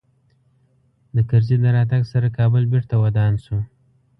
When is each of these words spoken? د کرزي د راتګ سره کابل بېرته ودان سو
د 1.15 1.17
کرزي 1.29 1.57
د 1.61 1.65
راتګ 1.75 2.01
سره 2.13 2.27
کابل 2.37 2.63
بېرته 2.71 2.95
ودان 3.03 3.33
سو 3.45 3.57